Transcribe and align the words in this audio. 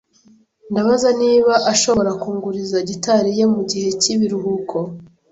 Ndabaza 0.71 1.09
niba 1.21 1.53
ashobora 1.73 2.11
kunguriza 2.21 2.77
gitari 2.89 3.29
ye 3.37 3.45
mugihe 3.53 3.89
cyibiruhuko. 4.01 4.77